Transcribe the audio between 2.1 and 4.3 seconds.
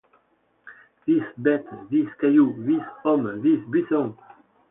caillou; vis, homme; vis, buisson!